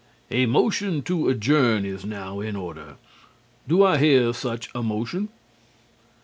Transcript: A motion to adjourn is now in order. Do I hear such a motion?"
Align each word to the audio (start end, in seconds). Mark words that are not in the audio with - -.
A 0.31 0.47
motion 0.47 1.03
to 1.03 1.29
adjourn 1.29 1.85
is 1.85 2.03
now 2.03 2.39
in 2.39 2.55
order. 2.55 2.95
Do 3.67 3.83
I 3.85 3.99
hear 3.99 4.33
such 4.33 4.67
a 4.73 4.81
motion?" 4.81 5.29